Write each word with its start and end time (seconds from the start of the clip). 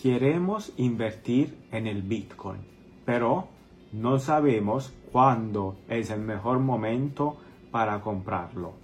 Queremos 0.00 0.72
invertir 0.76 1.58
en 1.72 1.88
el 1.88 2.02
Bitcoin, 2.02 2.60
pero 3.04 3.48
no 3.90 4.20
sabemos 4.20 4.92
cuándo 5.10 5.74
es 5.88 6.10
el 6.10 6.20
mejor 6.20 6.60
momento 6.60 7.36
para 7.72 8.00
comprarlo. 8.00 8.74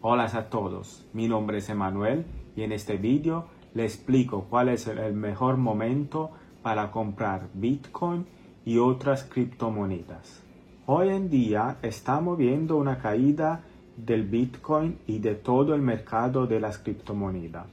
Hola 0.00 0.24
a 0.24 0.50
todos, 0.50 1.06
mi 1.12 1.28
nombre 1.28 1.58
es 1.58 1.68
Emanuel 1.68 2.26
y 2.56 2.62
en 2.62 2.72
este 2.72 2.96
vídeo 2.96 3.46
le 3.74 3.84
explico 3.84 4.46
cuál 4.50 4.70
es 4.70 4.88
el 4.88 5.12
mejor 5.14 5.56
momento 5.56 6.32
para 6.62 6.90
comprar 6.90 7.48
Bitcoin 7.54 8.26
y 8.64 8.78
otras 8.78 9.22
criptomonedas. 9.22 10.42
Hoy 10.86 11.10
en 11.10 11.30
día 11.30 11.76
estamos 11.82 12.36
viendo 12.36 12.76
una 12.76 12.98
caída 12.98 13.62
del 13.96 14.24
Bitcoin 14.24 14.98
y 15.06 15.20
de 15.20 15.36
todo 15.36 15.76
el 15.76 15.82
mercado 15.82 16.48
de 16.48 16.58
las 16.58 16.78
criptomonedas, 16.78 17.66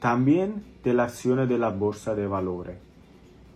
también 0.00 0.64
de 0.82 0.94
las 0.94 1.12
acciones 1.12 1.48
de 1.48 1.58
la 1.58 1.70
bolsa 1.70 2.14
de 2.14 2.26
valores. 2.26 2.78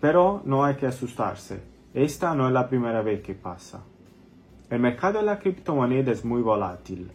Pero 0.00 0.42
no 0.44 0.64
hay 0.64 0.76
que 0.76 0.86
asustarse, 0.86 1.62
esta 1.94 2.34
no 2.34 2.46
es 2.46 2.52
la 2.52 2.68
primera 2.68 3.02
vez 3.02 3.22
que 3.22 3.34
pasa. 3.34 3.82
El 4.70 4.80
mercado 4.80 5.18
de 5.18 5.24
la 5.24 5.38
criptomoneda 5.38 6.12
es 6.12 6.24
muy 6.24 6.42
volátil, 6.42 7.10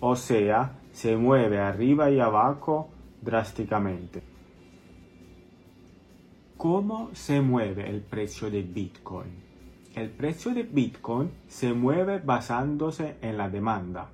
o 0.00 0.14
sea, 0.14 0.78
se 0.92 1.16
mueve 1.16 1.58
arriba 1.58 2.10
y 2.10 2.20
abajo 2.20 2.90
drásticamente. 3.22 4.22
¿Cómo 6.56 7.10
se 7.12 7.40
mueve 7.40 7.88
el 7.88 8.00
precio 8.02 8.50
de 8.50 8.62
Bitcoin? 8.62 9.42
El 9.94 10.10
precio 10.10 10.52
de 10.52 10.62
Bitcoin 10.62 11.30
se 11.46 11.72
mueve 11.72 12.18
basándose 12.18 13.16
en 13.22 13.38
la 13.38 13.48
demanda. 13.48 14.08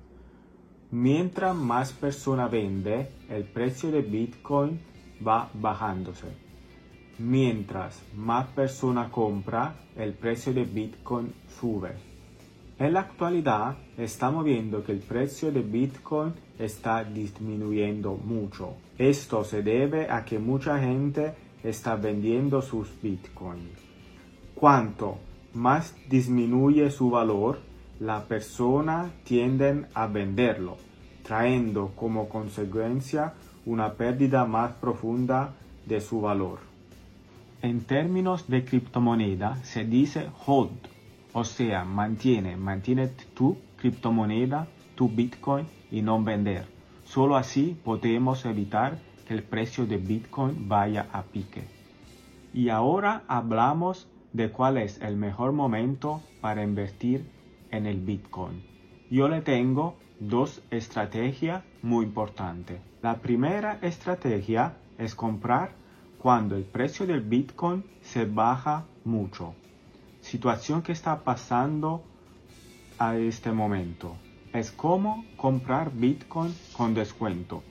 Mientras 0.91 1.55
más 1.55 1.93
persona 1.93 2.49
vende, 2.49 3.11
el 3.29 3.45
precio 3.45 3.91
de 3.91 4.01
Bitcoin 4.01 4.77
va 5.25 5.49
bajándose. 5.53 6.27
Mientras 7.17 8.01
más 8.13 8.47
persona 8.47 9.09
compra, 9.09 9.75
el 9.95 10.13
precio 10.13 10.53
de 10.53 10.65
Bitcoin 10.65 11.33
sube. 11.59 11.93
En 12.77 12.93
la 12.93 13.01
actualidad 13.01 13.77
estamos 13.97 14.43
viendo 14.43 14.83
que 14.83 14.91
el 14.91 14.99
precio 14.99 15.49
de 15.49 15.61
Bitcoin 15.61 16.33
está 16.59 17.05
disminuyendo 17.05 18.15
mucho. 18.15 18.73
Esto 18.97 19.45
se 19.45 19.63
debe 19.63 20.09
a 20.09 20.25
que 20.25 20.39
mucha 20.39 20.77
gente 20.77 21.33
está 21.63 21.95
vendiendo 21.95 22.61
sus 22.61 22.89
Bitcoin. 23.01 23.69
¿Cuánto 24.55 25.19
más 25.53 25.95
disminuye 26.09 26.91
su 26.91 27.09
valor, 27.09 27.59
la 28.01 28.23
persona 28.27 29.11
tiende 29.23 29.85
a 29.93 30.07
venderlo, 30.07 30.77
trayendo 31.31 31.93
como 31.95 32.27
consecuencia 32.27 33.31
una 33.65 33.93
pérdida 33.93 34.43
más 34.43 34.73
profunda 34.73 35.53
de 35.85 36.01
su 36.01 36.19
valor. 36.19 36.59
En 37.61 37.85
términos 37.85 38.49
de 38.49 38.65
criptomoneda 38.65 39.55
se 39.63 39.85
dice 39.85 40.27
hold, 40.45 40.89
o 41.31 41.45
sea, 41.45 41.85
mantiene, 41.85 42.57
mantiene 42.57 43.07
tu 43.33 43.55
criptomoneda, 43.77 44.67
tu 44.95 45.07
Bitcoin 45.07 45.67
y 45.89 46.01
no 46.01 46.21
vender. 46.21 46.65
Solo 47.05 47.37
así 47.37 47.77
podemos 47.81 48.45
evitar 48.45 48.99
que 49.25 49.33
el 49.33 49.43
precio 49.43 49.85
de 49.85 49.99
Bitcoin 49.99 50.67
vaya 50.67 51.07
a 51.13 51.23
pique. 51.23 51.63
Y 52.53 52.67
ahora 52.67 53.23
hablamos 53.29 54.05
de 54.33 54.49
cuál 54.49 54.77
es 54.77 54.99
el 55.01 55.15
mejor 55.15 55.53
momento 55.53 56.21
para 56.41 56.61
invertir 56.61 57.25
en 57.71 57.85
el 57.85 58.01
Bitcoin. 58.01 58.65
Yo 59.09 59.29
le 59.29 59.39
tengo 59.39 59.95
dos 60.21 60.61
estrategias 60.69 61.63
muy 61.81 62.05
importantes. 62.05 62.79
La 63.01 63.17
primera 63.17 63.79
estrategia 63.81 64.77
es 64.99 65.15
comprar 65.15 65.71
cuando 66.19 66.55
el 66.55 66.63
precio 66.63 67.07
del 67.07 67.21
Bitcoin 67.21 67.83
se 68.01 68.25
baja 68.25 68.85
mucho. 69.03 69.55
Situación 70.21 70.83
que 70.83 70.91
está 70.91 71.23
pasando 71.23 72.03
a 72.99 73.17
este 73.17 73.51
momento. 73.51 74.15
Es 74.53 74.71
como 74.71 75.25
comprar 75.37 75.91
Bitcoin 75.91 76.53
con 76.73 76.93
descuento. 76.93 77.63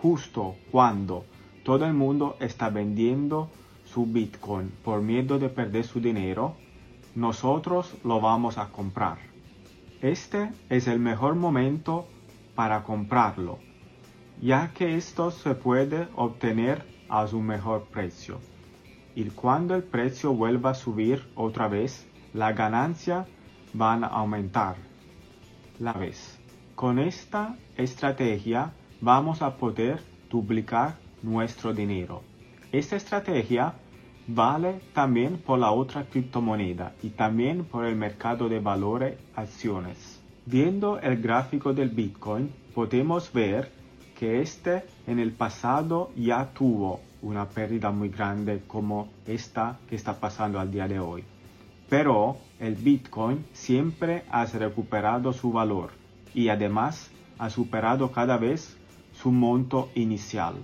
Justo 0.00 0.54
cuando 0.70 1.24
todo 1.64 1.86
el 1.86 1.94
mundo 1.94 2.36
está 2.38 2.70
vendiendo 2.70 3.50
su 3.84 4.06
Bitcoin 4.06 4.70
por 4.84 5.02
miedo 5.02 5.40
de 5.40 5.48
perder 5.48 5.84
su 5.84 6.00
dinero, 6.00 6.54
nosotros 7.16 7.96
lo 8.04 8.20
vamos 8.20 8.58
a 8.58 8.68
comprar. 8.68 9.18
Este 10.02 10.50
es 10.68 10.88
el 10.88 10.98
mejor 10.98 11.36
momento 11.36 12.06
para 12.54 12.82
comprarlo, 12.82 13.58
ya 14.42 14.72
que 14.74 14.96
esto 14.96 15.30
se 15.30 15.54
puede 15.54 16.08
obtener 16.14 16.84
a 17.08 17.26
su 17.26 17.40
mejor 17.40 17.84
precio. 17.84 18.38
Y 19.14 19.24
cuando 19.30 19.74
el 19.74 19.82
precio 19.82 20.34
vuelva 20.34 20.70
a 20.70 20.74
subir 20.74 21.26
otra 21.34 21.68
vez, 21.68 22.06
la 22.34 22.52
ganancia 22.52 23.26
van 23.72 24.04
a 24.04 24.08
aumentar 24.08 24.76
la 25.78 25.94
vez. 25.94 26.38
Con 26.74 26.98
esta 26.98 27.56
estrategia 27.78 28.72
vamos 29.00 29.40
a 29.40 29.56
poder 29.56 30.02
duplicar 30.28 30.98
nuestro 31.22 31.72
dinero. 31.72 32.22
Esta 32.70 32.96
estrategia 32.96 33.72
vale 34.26 34.80
también 34.92 35.38
por 35.38 35.58
la 35.58 35.70
otra 35.70 36.04
criptomoneda 36.04 36.94
y 37.02 37.10
también 37.10 37.64
por 37.64 37.84
el 37.84 37.96
mercado 37.96 38.48
de 38.48 38.58
valores 38.58 39.18
acciones. 39.34 40.20
Viendo 40.44 40.98
el 41.00 41.20
gráfico 41.20 41.72
del 41.72 41.90
Bitcoin, 41.90 42.50
podemos 42.74 43.32
ver 43.32 43.70
que 44.18 44.40
este 44.40 44.84
en 45.06 45.18
el 45.18 45.32
pasado 45.32 46.10
ya 46.16 46.50
tuvo 46.52 47.00
una 47.22 47.48
pérdida 47.48 47.90
muy 47.90 48.08
grande 48.08 48.62
como 48.66 49.08
esta 49.26 49.78
que 49.88 49.96
está 49.96 50.18
pasando 50.18 50.60
al 50.60 50.70
día 50.70 50.88
de 50.88 50.98
hoy. 50.98 51.24
Pero 51.88 52.36
el 52.58 52.74
Bitcoin 52.74 53.44
siempre 53.52 54.24
ha 54.30 54.44
recuperado 54.46 55.32
su 55.32 55.52
valor 55.52 55.90
y 56.34 56.48
además 56.48 57.10
ha 57.38 57.50
superado 57.50 58.10
cada 58.10 58.36
vez 58.38 58.76
su 59.12 59.30
monto 59.30 59.90
inicial. 59.94 60.54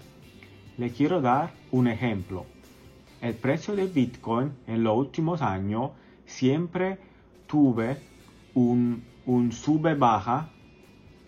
Le 0.79 0.91
quiero 0.91 1.21
dar 1.21 1.53
un 1.71 1.87
ejemplo. 1.87 2.47
El 3.23 3.35
precio 3.35 3.77
de 3.77 3.87
Bitcoin 3.87 4.51
en 4.67 4.83
los 4.83 4.99
últimos 4.99 5.43
años 5.43 5.93
siempre 6.27 6.99
tuve 7.47 7.97
un, 8.53 9.05
un 9.27 9.53
sube-baja 9.53 10.51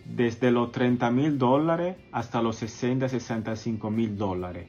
desde 0.03 0.51
los 0.51 0.73
30 0.73 1.09
mil 1.11 1.37
dólares 1.37 1.95
hasta 2.11 2.41
los 2.41 2.57
60, 2.57 3.07
65 3.07 3.89
mil 3.91 4.17
dólares. 4.17 4.67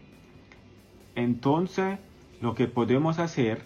Entonces, 1.16 1.98
lo 2.40 2.54
que 2.54 2.68
podemos 2.68 3.18
hacer 3.18 3.64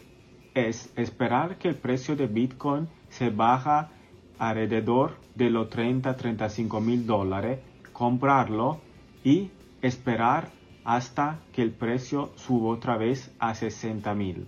es 0.54 0.90
esperar 0.96 1.58
que 1.58 1.68
el 1.68 1.76
precio 1.76 2.16
de 2.16 2.28
Bitcoin 2.28 2.88
se 3.10 3.28
baja 3.28 3.90
alrededor 4.38 5.18
de 5.34 5.50
los 5.50 5.68
30, 5.68 6.16
35 6.16 6.80
mil 6.80 7.06
dólares, 7.06 7.58
comprarlo 7.92 8.80
y 9.22 9.50
esperar 9.82 10.48
hasta 10.84 11.38
que 11.52 11.62
el 11.62 11.70
precio 11.70 12.30
suba 12.36 12.70
otra 12.70 12.96
vez 12.96 13.30
a 13.38 13.54
60 13.54 14.14
mil. 14.14 14.46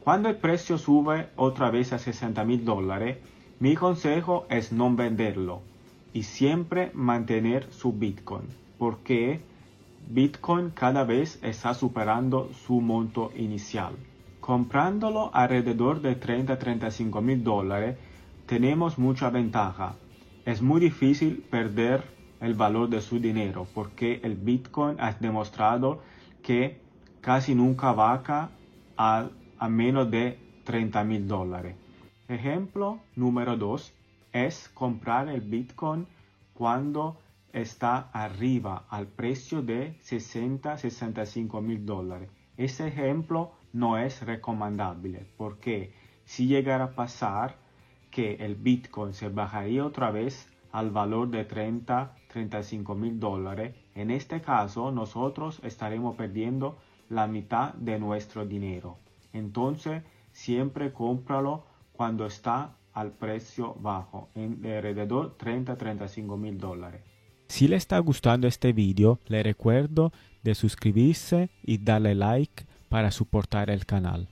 Cuando 0.00 0.28
el 0.28 0.36
precio 0.36 0.78
sube 0.78 1.28
otra 1.36 1.70
vez 1.70 1.92
a 1.92 1.98
60 1.98 2.44
mil 2.44 2.64
dólares, 2.64 3.18
mi 3.60 3.74
consejo 3.74 4.46
es 4.48 4.72
no 4.72 4.94
venderlo 4.94 5.62
y 6.12 6.22
siempre 6.22 6.90
mantener 6.94 7.70
su 7.72 7.92
Bitcoin, 7.92 8.46
porque 8.78 9.40
Bitcoin 10.08 10.70
cada 10.70 11.04
vez 11.04 11.38
está 11.42 11.74
superando 11.74 12.50
su 12.66 12.80
monto 12.80 13.30
inicial. 13.36 13.94
Comprándolo 14.40 15.30
alrededor 15.34 16.00
de 16.00 16.18
30-35 16.18 17.20
mil 17.20 17.44
dólares, 17.44 17.98
tenemos 18.46 18.98
mucha 18.98 19.28
ventaja. 19.28 19.96
Es 20.46 20.62
muy 20.62 20.80
difícil 20.80 21.44
perder 21.50 22.04
el 22.40 22.54
valor 22.54 22.88
de 22.88 23.00
su 23.00 23.18
dinero, 23.18 23.66
porque 23.74 24.20
el 24.22 24.36
Bitcoin 24.36 25.00
ha 25.00 25.12
demostrado 25.12 26.02
que 26.42 26.80
casi 27.20 27.54
nunca 27.54 27.92
baja 27.92 28.50
a, 28.96 29.28
a 29.58 29.68
menos 29.68 30.10
de 30.10 30.38
30 30.64 31.04
mil 31.04 31.26
dólares. 31.26 31.76
Ejemplo 32.28 33.00
número 33.16 33.56
2 33.56 33.92
es 34.32 34.68
comprar 34.68 35.28
el 35.28 35.40
Bitcoin 35.40 36.06
cuando 36.54 37.18
está 37.52 38.10
arriba 38.12 38.84
al 38.90 39.06
precio 39.06 39.62
de 39.62 39.98
60-65 40.00 41.62
mil 41.62 41.86
dólares. 41.86 42.30
Ese 42.56 42.88
ejemplo 42.88 43.52
no 43.72 43.98
es 43.98 44.22
recomendable 44.22 45.26
porque 45.36 45.94
si 46.24 46.46
llegara 46.46 46.84
a 46.84 46.94
pasar 46.94 47.56
que 48.10 48.34
el 48.34 48.54
Bitcoin 48.54 49.14
se 49.14 49.28
bajaría 49.28 49.84
otra 49.84 50.10
vez 50.10 50.48
al 50.72 50.90
valor 50.90 51.28
de 51.30 51.44
30, 51.44 52.14
35 52.38 52.94
mil 52.94 53.18
dólares, 53.18 53.74
en 53.96 54.12
este 54.12 54.40
caso 54.40 54.92
nosotros 54.92 55.60
estaremos 55.64 56.14
perdiendo 56.14 56.78
la 57.08 57.26
mitad 57.26 57.74
de 57.74 57.98
nuestro 57.98 58.46
dinero. 58.46 58.98
Entonces, 59.32 60.02
siempre 60.30 60.92
cómpralo 60.92 61.64
cuando 61.92 62.26
está 62.26 62.76
al 62.92 63.10
precio 63.10 63.74
bajo, 63.80 64.28
en 64.36 64.64
alrededor 64.64 65.36
30-35 65.36 66.38
mil 66.38 66.58
dólares. 66.58 67.02
Si 67.48 67.66
le 67.66 67.76
está 67.76 67.98
gustando 67.98 68.46
este 68.46 68.72
video, 68.72 69.18
le 69.26 69.42
recuerdo 69.42 70.12
de 70.44 70.54
suscribirse 70.54 71.50
y 71.64 71.78
darle 71.78 72.14
like 72.14 72.66
para 72.88 73.10
soportar 73.10 73.68
el 73.68 73.84
canal. 73.84 74.28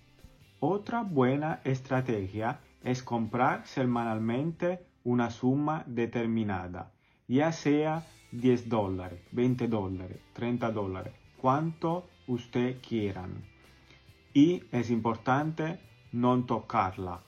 Otra 0.61 1.03
buena 1.03 1.61
estrategia 1.65 2.61
es 2.85 3.03
comprar 3.03 3.67
semanalmente 3.67 4.87
una 5.03 5.31
suma 5.31 5.83
determinada, 5.87 6.93
ya 7.29 7.53
sea 7.53 8.07
10 8.33 8.69
dólares, 8.69 9.21
20 9.33 9.69
dólares, 9.69 10.19
30 10.35 10.71
dólares, 10.73 11.15
cuanto 11.37 12.09
usted 12.27 12.77
quieran. 12.81 13.45
Y 14.35 14.65
es 14.73 14.91
importante 14.91 15.79
no 16.13 16.45
tocarla. 16.45 17.21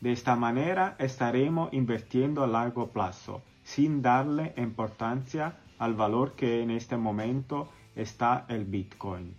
De 0.00 0.12
esta 0.12 0.36
manera 0.36 0.96
estaremos 0.98 1.72
invirtiendo 1.72 2.42
a 2.42 2.46
largo 2.46 2.88
plazo, 2.88 3.42
sin 3.62 4.02
darle 4.02 4.52
importancia 4.56 5.58
al 5.78 5.94
valor 5.94 6.32
que 6.32 6.62
en 6.62 6.70
este 6.70 6.96
momento 6.96 7.68
está 7.94 8.46
el 8.48 8.64
Bitcoin. 8.64 9.34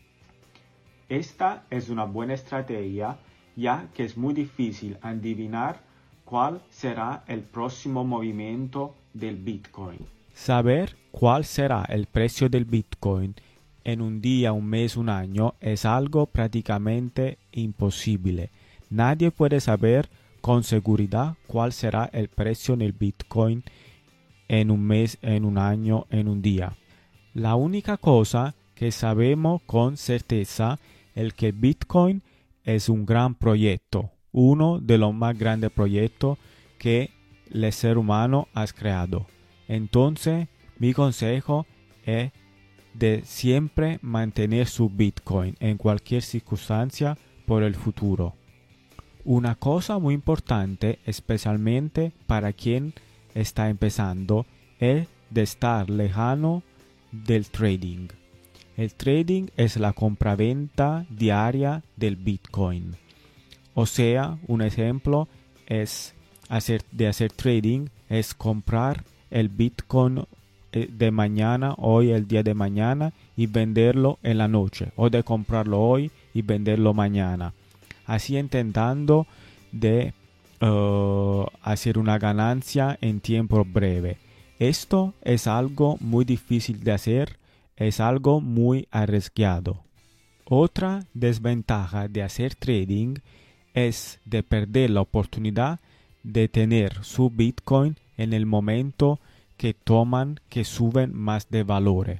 Esta 1.09 1.65
es 1.69 1.89
una 1.89 2.05
buena 2.05 2.33
estrategia 2.33 3.19
ya 3.55 3.89
que 3.93 4.03
es 4.03 4.17
muy 4.17 4.33
difícil 4.33 4.97
adivinar 5.01 5.81
cuál 6.25 6.61
será 6.69 7.23
el 7.27 7.41
próximo 7.41 8.03
movimiento 8.03 8.95
del 9.13 9.37
Bitcoin. 9.37 9.99
Saber 10.33 10.95
cuál 11.11 11.45
será 11.45 11.85
el 11.89 12.07
precio 12.07 12.49
del 12.49 12.65
Bitcoin 12.65 13.35
en 13.83 14.01
un 14.01 14.21
día, 14.21 14.53
un 14.53 14.65
mes, 14.65 14.95
un 14.97 15.09
año 15.09 15.55
es 15.59 15.85
algo 15.85 16.25
prácticamente 16.25 17.37
imposible. 17.51 18.49
Nadie 18.89 19.31
puede 19.31 19.59
saber 19.59 20.09
con 20.41 20.63
seguridad 20.63 21.35
cuál 21.47 21.73
será 21.73 22.09
el 22.13 22.29
precio 22.29 22.75
del 22.75 22.93
Bitcoin 22.93 23.63
en 24.47 24.71
un 24.71 24.85
mes, 24.85 25.17
en 25.21 25.45
un 25.45 25.57
año, 25.57 26.05
en 26.09 26.27
un 26.27 26.41
día. 26.41 26.73
La 27.33 27.55
única 27.55 27.97
cosa 27.97 28.55
que 28.75 28.91
sabemos 28.91 29.61
con 29.65 29.97
certeza 29.97 30.79
es 31.15 31.33
que 31.33 31.51
Bitcoin 31.51 32.21
es 32.63 32.89
un 32.89 33.05
gran 33.05 33.35
proyecto, 33.35 34.11
uno 34.33 34.79
de 34.79 34.97
los 34.97 35.13
más 35.13 35.37
grandes 35.37 35.71
proyectos 35.71 36.37
que 36.77 37.11
el 37.51 37.71
ser 37.71 37.97
humano 37.97 38.49
ha 38.53 38.67
creado. 38.67 39.27
Entonces, 39.67 40.47
mi 40.77 40.93
consejo 40.93 41.65
es 42.05 42.31
de 42.93 43.21
siempre 43.25 43.99
mantener 44.01 44.67
su 44.67 44.89
Bitcoin 44.89 45.55
en 45.59 45.77
cualquier 45.77 46.21
circunstancia 46.21 47.17
por 47.45 47.63
el 47.63 47.75
futuro. 47.75 48.35
Una 49.23 49.55
cosa 49.55 49.99
muy 49.99 50.13
importante, 50.13 50.99
especialmente 51.05 52.11
para 52.27 52.51
quien 52.51 52.93
está 53.33 53.69
empezando, 53.69 54.45
es 54.79 55.07
de 55.29 55.41
estar 55.41 55.89
lejano 55.89 56.63
del 57.11 57.49
trading. 57.49 58.09
El 58.75 58.93
trading 58.95 59.47
es 59.55 59.77
la 59.77 59.93
compraventa 59.93 61.05
diaria 61.09 61.83
del 61.95 62.15
Bitcoin. 62.15 62.95
O 63.73 63.85
sea, 63.85 64.37
un 64.47 64.61
ejemplo 64.61 65.27
es 65.67 66.13
hacer, 66.49 66.83
de 66.91 67.07
hacer 67.07 67.31
trading 67.31 67.87
es 68.09 68.33
comprar 68.33 69.03
el 69.31 69.49
Bitcoin 69.49 70.25
eh, 70.71 70.89
de 70.91 71.11
mañana, 71.11 71.73
hoy 71.77 72.11
el 72.11 72.27
día 72.27 72.43
de 72.43 72.53
mañana 72.53 73.13
y 73.35 73.47
venderlo 73.47 74.19
en 74.23 74.37
la 74.37 74.47
noche 74.47 74.91
o 74.95 75.09
de 75.09 75.23
comprarlo 75.23 75.81
hoy 75.81 76.11
y 76.33 76.41
venderlo 76.41 76.93
mañana. 76.93 77.53
Así 78.05 78.37
intentando 78.37 79.25
de 79.71 80.13
uh, 80.61 81.45
hacer 81.61 81.97
una 81.97 82.19
ganancia 82.19 82.97
en 83.01 83.21
tiempo 83.21 83.65
breve. 83.65 84.17
Esto 84.59 85.13
es 85.21 85.47
algo 85.47 85.97
muy 85.99 86.25
difícil 86.25 86.83
de 86.83 86.91
hacer 86.91 87.37
es 87.75 87.99
algo 87.99 88.41
muy 88.41 88.87
arriesgado. 88.91 89.83
Otra 90.45 91.05
desventaja 91.13 92.07
de 92.07 92.23
hacer 92.23 92.55
trading 92.55 93.15
es 93.15 93.21
de 93.73 94.43
perder 94.43 94.91
la 94.91 95.01
oportunidad 95.01 95.79
de 96.21 96.47
tener 96.47 97.03
su 97.03 97.29
Bitcoin 97.29 97.97
en 98.17 98.33
el 98.33 98.45
momento 98.45 99.19
que 99.57 99.73
toman 99.73 100.39
que 100.49 100.63
suben 100.63 101.13
más 101.15 101.49
de 101.49 101.63
valor. 101.63 102.19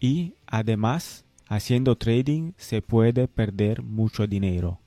Y 0.00 0.34
además, 0.46 1.24
haciendo 1.46 1.96
trading 1.96 2.52
se 2.56 2.80
puede 2.80 3.28
perder 3.28 3.82
mucho 3.82 4.26
dinero. 4.26 4.80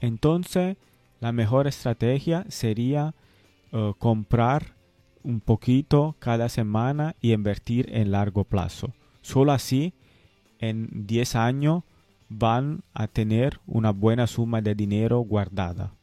Entonces, 0.00 0.76
la 1.20 1.32
mejor 1.32 1.66
estrategia 1.66 2.46
sería 2.48 3.14
eh, 3.72 3.92
comprar 3.98 4.74
un 5.22 5.40
poquito 5.40 6.16
cada 6.18 6.48
semana 6.48 7.14
y 7.20 7.32
invertir 7.32 7.90
en 7.92 8.12
largo 8.12 8.44
plazo. 8.44 8.94
Solo 9.20 9.52
así, 9.52 9.92
en 10.58 11.06
10 11.06 11.34
años, 11.34 11.82
van 12.28 12.82
a 12.94 13.06
tener 13.06 13.60
una 13.66 13.90
buena 13.90 14.26
suma 14.26 14.60
de 14.60 14.74
dinero 14.74 15.20
guardada. 15.20 15.94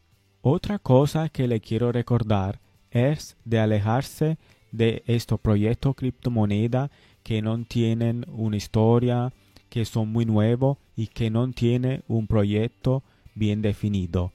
Otra 0.42 0.80
cosa 0.80 1.30
que 1.30 1.48
le 1.48 1.60
quiero 1.60 1.92
recordar 1.92 2.60
es 2.92 3.36
de 3.46 3.60
alejarse 3.60 4.38
de 4.72 5.04
estos 5.08 5.40
proyectos 5.40 5.96
criptomoneda 5.96 6.92
que 7.24 7.42
no 7.42 7.64
tienen 7.66 8.26
una 8.28 8.58
historia, 8.58 9.34
que 9.70 9.86
son 9.86 10.12
muy 10.12 10.26
nuevos 10.26 10.78
y 10.96 11.08
que 11.08 11.30
no 11.30 11.52
tienen 11.52 12.04
un 12.08 12.28
proyecto 12.28 13.04
bien 13.34 13.62
definido. 13.62 14.32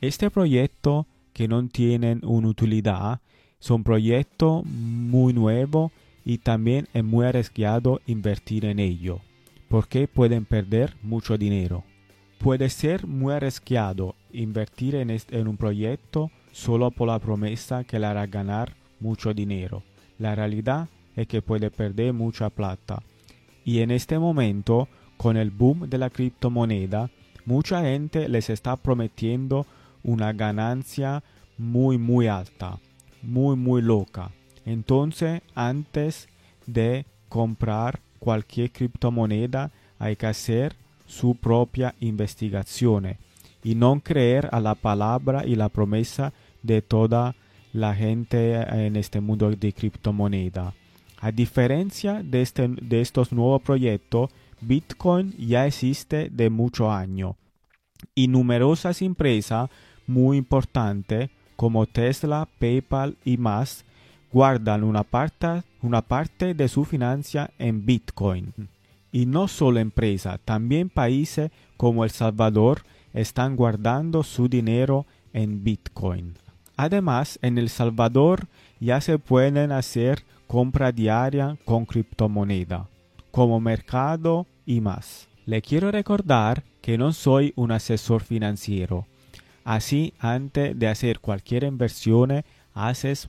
Este 0.00 0.30
proyecto 0.30 1.06
que 1.32 1.48
no 1.48 1.66
tienen 1.68 2.20
una 2.24 2.48
utilidad 2.48 3.20
son 3.58 3.84
proyectos 3.84 4.64
muy 4.64 5.32
nuevos 5.32 5.92
y 6.24 6.38
también 6.38 6.88
es 6.92 7.04
muy 7.04 7.26
arriesgado 7.26 8.00
invertir 8.06 8.64
en 8.64 8.78
ello, 8.78 9.20
porque 9.70 10.06
pueden 10.06 10.44
perder 10.44 10.96
mucho 11.00 11.38
dinero. 11.38 11.84
Puede 12.38 12.68
ser 12.68 13.06
muy 13.06 13.32
arriesgado 13.32 14.16
invertir 14.32 14.96
en, 14.96 15.10
en 15.10 15.48
un 15.48 15.56
proyecto 15.56 16.30
solo 16.52 16.90
por 16.90 17.08
la 17.08 17.18
promesa 17.18 17.84
que 17.84 17.98
le 17.98 18.04
hará 18.04 18.26
ganar 18.26 18.74
mucho 19.00 19.32
dinero. 19.32 19.82
La 20.18 20.34
realidad 20.34 20.88
es 21.16 21.26
que 21.26 21.40
puede 21.40 21.70
perder 21.70 22.12
mucha 22.12 22.50
plata. 22.50 23.02
Y 23.64 23.78
en 23.78 23.90
este 23.90 24.18
momento, 24.18 24.88
con 25.16 25.38
el 25.38 25.50
boom 25.50 25.88
de 25.88 25.96
la 25.96 26.10
criptomoneda, 26.10 27.10
mucha 27.46 27.80
gente 27.82 28.28
les 28.28 28.50
está 28.50 28.76
prometiendo 28.76 29.66
una 30.02 30.34
ganancia 30.34 31.22
muy 31.56 31.96
muy 31.96 32.26
alta 32.26 32.78
muy 33.22 33.56
muy 33.56 33.82
loca. 33.82 34.30
Entonces, 34.64 35.42
antes 35.54 36.28
de 36.66 37.06
comprar 37.28 38.00
cualquier 38.20 38.70
criptomoneda, 38.70 39.72
hay 39.98 40.14
que 40.14 40.26
hacer 40.26 40.76
su 41.06 41.34
propia 41.34 41.96
investigación 41.98 43.16
y 43.64 43.74
no 43.74 44.00
creer 44.00 44.48
a 44.52 44.60
la 44.60 44.76
palabra 44.76 45.44
y 45.44 45.56
la 45.56 45.68
promesa 45.68 46.32
de 46.62 46.82
toda 46.82 47.34
la 47.72 47.94
gente 47.94 48.54
en 48.54 48.96
este 48.96 49.20
mundo 49.20 49.50
de 49.50 49.72
criptomoneda. 49.72 50.74
A 51.20 51.32
diferencia 51.32 52.22
de, 52.22 52.42
este, 52.42 52.68
de 52.68 53.00
estos 53.00 53.32
nuevos 53.32 53.60
proyectos, 53.62 54.30
Bitcoin 54.60 55.34
ya 55.36 55.66
existe 55.66 56.30
de 56.30 56.50
muchos 56.50 56.88
años 56.90 57.34
y 58.14 58.28
numerosas 58.28 59.02
empresas 59.02 59.68
muy 60.06 60.38
importantes 60.38 61.30
como 61.56 61.86
Tesla, 61.86 62.48
PayPal 62.58 63.16
y 63.24 63.36
más, 63.36 63.84
guardan 64.32 64.84
una 64.84 65.02
parte, 65.02 65.62
una 65.82 66.02
parte 66.02 66.54
de 66.54 66.68
su 66.68 66.84
financia 66.84 67.50
en 67.58 67.84
Bitcoin. 67.84 68.52
Y 69.12 69.26
no 69.26 69.48
solo 69.48 69.80
empresas, 69.80 70.38
también 70.44 70.88
países 70.88 71.50
como 71.76 72.04
El 72.04 72.10
Salvador 72.10 72.82
están 73.12 73.56
guardando 73.56 74.22
su 74.22 74.48
dinero 74.48 75.06
en 75.32 75.64
Bitcoin. 75.64 76.34
Además, 76.76 77.38
en 77.42 77.58
El 77.58 77.68
Salvador 77.68 78.46
ya 78.78 79.00
se 79.00 79.18
pueden 79.18 79.72
hacer 79.72 80.24
compra 80.46 80.92
diaria 80.92 81.56
con 81.64 81.84
criptomoneda, 81.84 82.88
como 83.30 83.60
mercado 83.60 84.46
y 84.64 84.80
más. 84.80 85.28
Le 85.46 85.60
quiero 85.60 85.90
recordar 85.90 86.62
que 86.80 86.96
no 86.96 87.12
soy 87.12 87.52
un 87.56 87.72
asesor 87.72 88.22
financiero 88.22 89.06
Así, 89.64 90.14
antes 90.18 90.78
de 90.78 90.88
hacer 90.88 91.20
cualquier 91.20 91.64
inversión, 91.64 92.42
haces, 92.74 93.28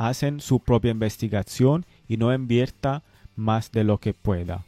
hacen 0.00 0.40
su 0.40 0.60
propia 0.60 0.92
investigación 0.92 1.84
y 2.08 2.16
no 2.16 2.32
invierta 2.32 3.04
más 3.36 3.70
de 3.70 3.84
lo 3.84 3.98
que 3.98 4.14
pueda. 4.14 4.64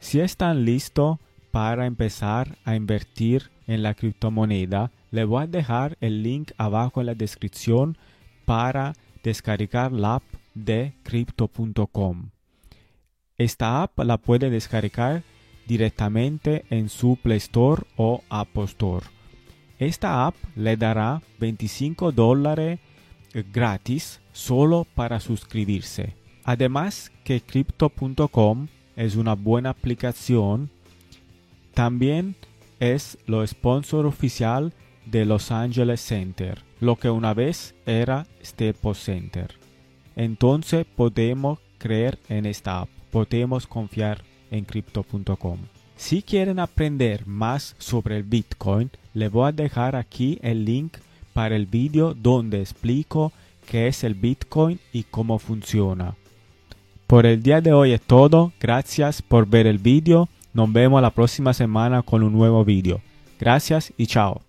Si 0.00 0.18
están 0.20 0.64
listos 0.64 1.18
para 1.50 1.84
empezar 1.84 2.56
a 2.64 2.74
invertir 2.74 3.50
en 3.66 3.82
la 3.82 3.92
criptomoneda, 3.92 4.92
le 5.10 5.24
voy 5.24 5.42
a 5.42 5.46
dejar 5.46 5.98
el 6.00 6.22
link 6.22 6.52
abajo 6.56 7.00
en 7.00 7.06
la 7.06 7.14
descripción 7.14 7.98
para 8.46 8.94
descargar 9.22 9.92
la 9.92 10.14
app 10.16 10.22
de 10.54 10.94
crypto.com. 11.02 12.30
Esta 13.36 13.82
app 13.82 13.98
la 13.98 14.16
puede 14.16 14.48
descargar 14.48 15.22
directamente 15.66 16.64
en 16.70 16.88
su 16.88 17.16
Play 17.16 17.36
Store 17.36 17.82
o 17.96 18.22
Apple 18.30 18.64
Store. 18.64 19.04
Esta 19.78 20.26
app 20.26 20.34
le 20.54 20.78
dará 20.78 21.20
25 21.40 22.12
dólares 22.12 22.80
gratis 23.52 24.22
solo 24.36 24.86
para 24.94 25.18
suscribirse. 25.18 26.14
Además 26.44 27.10
que 27.24 27.40
crypto.com 27.40 28.68
es 28.94 29.16
una 29.16 29.34
buena 29.34 29.70
aplicación 29.70 30.70
También 31.72 32.36
es 32.78 33.18
lo 33.26 33.46
sponsor 33.46 34.06
oficial 34.06 34.72
de 35.06 35.24
Los 35.24 35.50
Angeles 35.50 36.00
Center, 36.00 36.62
lo 36.80 36.96
que 36.96 37.10
una 37.10 37.34
vez 37.34 37.74
era 37.86 38.26
Staples 38.42 38.98
Center. 38.98 39.54
Entonces 40.16 40.86
podemos 40.86 41.58
creer 41.78 42.18
en 42.28 42.46
esta 42.46 42.80
app, 42.80 42.88
podemos 43.10 43.66
confiar 43.66 44.22
en 44.50 44.64
crypto.com. 44.64 45.58
Si 45.96 46.22
quieren 46.22 46.58
aprender 46.58 47.26
más 47.26 47.74
sobre 47.78 48.16
el 48.16 48.22
Bitcoin, 48.22 48.90
le 49.14 49.28
voy 49.28 49.48
a 49.48 49.52
dejar 49.52 49.96
aquí 49.96 50.38
el 50.42 50.64
link 50.64 50.96
para 51.32 51.56
el 51.56 51.66
vídeo 51.66 52.14
donde 52.14 52.60
explico 52.60 53.32
qué 53.66 53.88
es 53.88 54.04
el 54.04 54.14
Bitcoin 54.14 54.78
y 54.92 55.02
cómo 55.02 55.38
funciona. 55.38 56.14
Por 57.06 57.26
el 57.26 57.42
día 57.42 57.60
de 57.60 57.72
hoy 57.72 57.92
es 57.92 58.00
todo, 58.00 58.52
gracias 58.60 59.22
por 59.22 59.46
ver 59.46 59.66
el 59.66 59.78
vídeo, 59.78 60.28
nos 60.54 60.72
vemos 60.72 61.02
la 61.02 61.10
próxima 61.10 61.52
semana 61.52 62.02
con 62.02 62.22
un 62.22 62.32
nuevo 62.32 62.64
vídeo. 62.64 63.00
Gracias 63.38 63.92
y 63.96 64.06
chao. 64.06 64.45